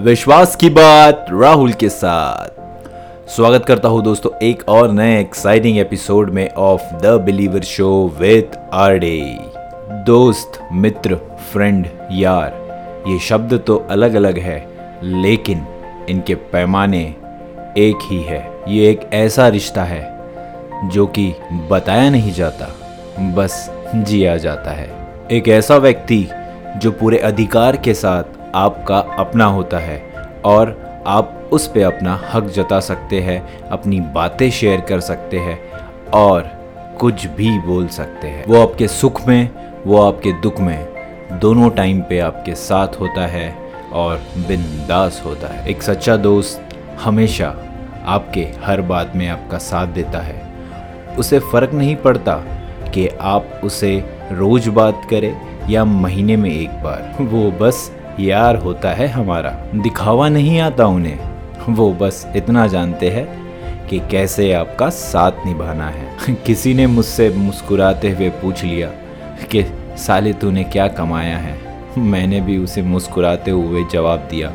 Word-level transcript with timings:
विश्वास 0.00 0.54
की 0.56 0.68
बात 0.70 1.26
राहुल 1.30 1.72
के 1.72 1.88
साथ। 1.88 3.30
स्वागत 3.30 3.64
करता 3.64 3.88
हूँ 3.88 4.02
दोस्तों 4.02 4.30
एक 4.42 4.62
और 4.68 4.92
नए 4.92 5.20
एक्साइटिंग 5.20 5.78
एपिसोड 5.78 6.30
में 6.30 6.48
of 6.50 6.94
the 7.02 7.06
believer 7.24 7.62
show 7.62 7.90
with 8.20 8.56
R 8.74 8.96
D 8.98 9.20
दोस्त, 10.06 10.58
मित्र 10.72 11.16
फ्रेंड 11.52 11.86
यार, 12.12 12.54
ये 13.08 13.18
शब्द 13.18 13.54
तो 13.66 13.76
अलग 13.90 14.14
अलग 14.14 14.38
है, 14.38 14.58
लेकिन 15.02 15.66
इनके 16.08 16.34
पैमाने 16.52 17.02
एक 17.78 18.08
ही 18.10 18.22
है। 18.22 18.42
ये 18.68 18.90
एक 18.90 19.08
ऐसा 19.12 19.48
रिश्ता 19.48 19.84
है 19.84 20.02
जो 20.88 21.06
कि 21.06 21.32
बताया 21.70 22.10
नहीं 22.10 22.32
जाता, 22.32 22.74
बस 23.34 23.70
जिया 23.94 24.36
जाता 24.38 24.70
है। 24.70 24.90
एक 25.32 25.48
ऐसा 25.48 25.76
व्यक्ति 25.76 26.26
जो 26.76 26.90
पूरे 26.90 27.18
अधिकार 27.18 27.76
के 27.76 27.94
साथ 27.94 28.38
आपका 28.54 28.98
अपना 28.98 29.44
होता 29.44 29.78
है 29.78 30.12
और 30.44 30.90
आप 31.06 31.50
उस 31.52 31.68
पे 31.68 31.82
अपना 31.82 32.20
हक 32.34 32.44
जता 32.44 32.80
सकते 32.80 33.20
हैं, 33.20 33.68
अपनी 33.68 34.00
बातें 34.00 34.50
शेयर 34.50 34.80
कर 34.80 35.00
सकते 35.00 35.38
हैं 35.38 35.60
और 36.10 36.50
कुछ 37.00 37.26
भी 37.26 37.58
बोल 37.58 37.88
सकते 37.88 38.28
हैं। 38.28 38.44
वो 38.46 38.62
आपके 38.62 38.88
सुख 38.88 39.28
में, 39.28 39.50
वो 39.86 40.02
आपके 40.02 40.32
दुख 40.32 40.60
में, 40.60 40.88
दोनों 41.32 41.70
टाइम 41.70 42.00
पे 42.00 42.18
आपके 42.18 42.54
साथ 42.54 42.88
होता 43.00 43.26
है 43.26 43.56
और 43.92 44.16
बिंदास 44.36 45.22
होता 45.26 45.48
है। 45.48 45.68
एक 45.68 45.82
सच्चा 45.82 46.16
दोस्त 46.16 46.68
हमेशा 47.00 47.54
आपके 48.06 48.48
हर 48.64 48.80
बात 48.80 49.12
में 49.16 49.28
आपका 49.28 49.58
साथ 49.58 49.86
देता 49.86 50.18
है। 50.18 50.50
उसे 51.18 51.38
फ़र्क 51.38 51.72
नहीं 51.72 51.96
पड़ता 51.96 52.34
कि 52.94 53.08
आप 53.20 53.60
उसे 53.64 54.04
रोज़ 54.32 54.70
बात 54.70 55.02
करें 55.10 55.40
या 55.68 55.84
महीने 55.84 56.36
में 56.36 56.50
एक 56.50 56.82
बार। 56.82 57.16
वो 57.20 57.50
बस 57.50 57.99
यार 58.20 58.56
होता 58.56 58.90
है 58.90 59.06
हमारा। 59.06 59.64
दिखावा 59.74 60.28
नहीं 60.28 60.60
आता 60.60 60.86
उन्हें। 60.86 61.18
वो 61.68 61.92
बस 61.92 62.32
इतना 62.36 62.66
जानते 62.66 63.08
हैं 63.08 63.40
कि 63.86 63.98
कैसे 63.98 64.52
आपका 64.52 64.88
साथ 64.88 65.32
निभाना 65.46 65.86
है। 65.88 66.34
किसी 66.46 66.74
ने 66.74 66.86
मुझसे 66.86 67.30
मुस्कुराते 67.30 68.10
हुए 68.10 68.28
पूछ 68.28 68.64
लिया 68.64 68.88
कि, 69.50 69.64
साले, 69.96 70.32
तूने 70.32 70.64
क्या 70.64 70.88
कमाया 70.88 71.38
है? 71.38 71.58
मैंने 71.98 72.40
भी 72.40 72.58
उसे 72.58 72.82
मुस्कुराते 72.82 73.50
हुए 73.50 73.84
जवाब 73.92 74.18
दिया, 74.18 74.48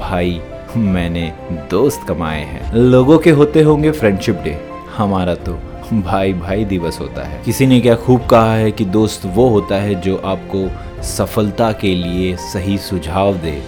भाई, 0.00 0.40
मैंने 0.76 1.32
दोस्त 1.52 2.00
कमाए 2.08 2.44
हैं। 2.44 2.74
लोगों 2.74 3.18
के 3.18 3.30
होते 3.30 3.62
होंगे 3.62 3.90
फ्रेंडशिप 3.90 4.34
डे 4.44 4.60
हमारा 4.96 5.34
तो 5.34 5.58
भाई 5.92 6.32
भाई 6.32 6.64
दिवस 6.64 7.00
होता 7.00 7.24
है। 7.24 7.42
किसी 7.44 7.66
ने 7.66 7.80
क्या 7.80 7.94
खूब 7.94 8.26
कहा 8.26 8.54
है 8.54 8.72
कि 8.72 8.84
दोस्त 8.84 9.22
वो 9.26 9.48
होता 9.48 9.74
है 9.74 9.94
जो 9.94 10.16
आपको 10.16 10.70
सफलता 11.02 11.70
के 11.72 11.94
लिए 11.94 12.36
सही 12.36 12.76
सुझाव 12.78 13.36
दे 13.36 13.62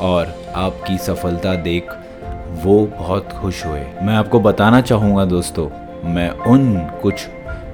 और 0.00 0.34
आपकी 0.54 0.98
सफलता 0.98 1.54
देख 1.54 1.90
वो 2.64 2.86
बहुत 2.88 3.32
खुश 3.32 3.64
हुए। 3.66 3.80
मैं 4.02 4.14
आपको 4.14 4.40
बताना 4.40 4.80
चाहूँगा 4.80 5.24
दोस्तों, 5.24 5.68
मैं 6.04 6.30
उन 6.30 6.74
कुछ 7.02 7.26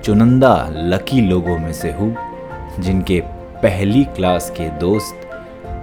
चुनिंदा 0.05 0.69
लकी 0.71 1.21
लोगों 1.21 1.59
में 1.59 1.73
से 1.73 1.91
हूँ, 1.93 2.15
जिनके 2.81 3.21
पहली 3.63 4.05
क्लास 4.17 4.51
के 4.51 4.69
दोस्त 4.79 5.29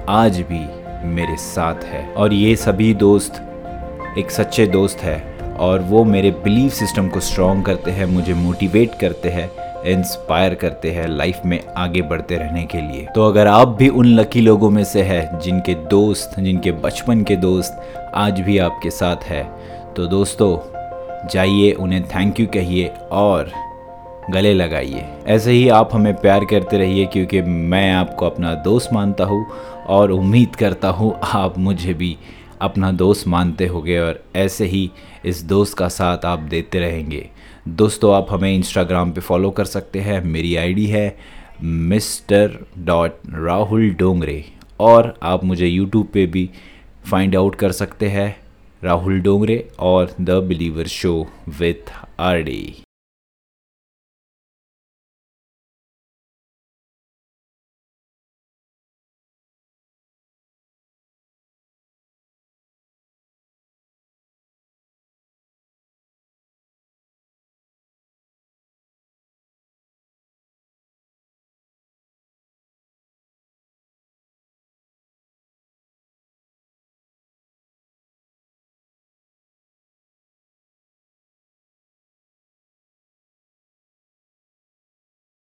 आज 0.09 0.39
भी 0.41 0.65
मेरे 1.07 1.35
साथ 1.37 1.83
है। 1.83 2.07
और 2.13 2.33
ये 2.33 2.55
सभी 2.55 2.93
दोस्त 2.93 3.43
एक 4.17 4.31
सच्चे 4.31 4.65
दोस्त 4.67 4.99
है 4.99 5.19
और 5.59 5.79
वो 5.79 6.03
मेरे 6.03 6.31
बिलीफ 6.43 6.73
सिस्टम 6.73 7.09
को 7.09 7.19
स्ट्रॉन्ग 7.19 7.65
करते 7.65 7.91
हैं, 7.91 8.05
मुझे 8.05 8.33
मोटिवेट 8.33 8.99
करते 8.99 9.29
हैं 9.29 9.49
इंस्पायर 9.85 10.53
करते 10.55 10.91
हैं 10.91 11.07
लाइफ 11.07 11.41
में 11.45 11.59
आगे 11.77 12.01
बढ़ते 12.03 12.37
रहने 12.37 12.65
के 12.65 12.81
लिए। 12.81 13.05
तो 13.15 13.27
अगर 13.27 13.47
आप 13.47 13.67
भी 13.69 13.89
उन 13.89 14.05
लकी 14.09 14.41
लोगों 14.41 14.69
में 14.69 14.83
से 14.83 15.01
है, 15.03 15.39
जिनके 15.41 15.73
दोस्त, 15.89 16.39
जिनके 16.39 16.71
बचपन 16.73 17.23
के 17.23 17.35
दोस्त 17.37 18.11
आज 18.15 18.39
भी 18.41 18.57
आपके 18.59 18.89
साथ 18.91 19.23
है 19.23 19.43
तो 19.95 20.05
दोस्तों, 20.07 20.57
जाइए, 21.27 21.71
उन्हें 21.71 22.03
थैंक 22.05 22.39
यू 22.39 22.47
कहिए 22.47 22.87
और 23.11 23.51
गले 24.31 24.53
लगाइए। 24.53 25.05
ऐसे 25.27 25.51
ही 25.51 25.67
आप 25.69 25.93
हमें 25.93 26.13
प्यार 26.15 26.45
करते 26.45 26.77
रहिए, 26.77 27.05
क्योंकि 27.05 27.41
मैं 27.41 27.91
आपको 27.93 28.25
अपना 28.25 28.53
दोस्त 28.63 28.93
मानता 28.93 29.23
हूँ 29.23 29.45
और 29.87 30.11
उम्मीद 30.11 30.55
करता 30.55 30.89
हूँ 30.89 31.13
आप 31.23 31.57
मुझे 31.59 31.93
भी 31.93 32.17
अपना 32.61 32.91
दोस्त 32.91 33.27
मानते 33.27 33.65
होगे 33.67 33.97
और 33.99 34.19
ऐसे 34.35 34.65
ही 34.65 34.89
इस 35.25 35.41
दोस्त 35.43 35.77
का 35.77 35.87
साथ 35.89 36.25
आप 36.25 36.39
देते 36.49 36.79
रहेंगे। 36.79 37.29
दोस्तों, 37.67 38.13
आप 38.15 38.27
हमें 38.29 38.53
इंस्टाग्राम 38.55 39.11
पे 39.11 39.21
फॉलो 39.21 39.49
कर 39.51 39.65
सकते 39.65 39.99
हैं। 39.99 40.23
मेरी 40.23 40.55
आईडी 40.55 40.85
है 40.85 41.17
मिस्टर 41.61 42.57
डॉट 42.77 43.15
राहुल 43.33 43.89
डोंगरे 43.89 44.43
और 44.79 45.13
आप 45.23 45.43
मुझे 45.43 45.67
यूट्यूब 45.67 46.07
पे 46.13 46.25
भी 46.25 46.49
फाइंड 47.11 47.35
आउट 47.35 47.55
कर 47.55 47.71
सकते 47.71 48.09
हैं। 48.09 48.35
राहुल 48.83 49.19
डोंगरे 49.21 49.67
और 49.79 50.15
the 50.21 50.43
believer 50.47 50.87
show 50.87 51.27
with 51.59 51.91
R 52.19 52.41
D. 52.41 52.75